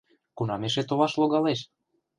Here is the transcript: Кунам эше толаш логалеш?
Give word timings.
Кунам 0.37 0.61
эше 0.67 0.83
толаш 0.89 1.13
логалеш? 1.21 1.59